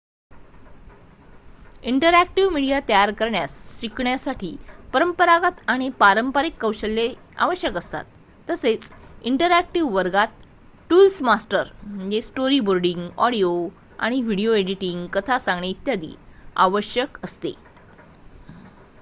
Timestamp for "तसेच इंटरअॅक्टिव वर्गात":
8.47-10.27